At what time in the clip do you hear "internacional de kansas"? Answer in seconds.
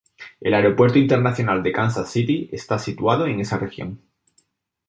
0.97-2.09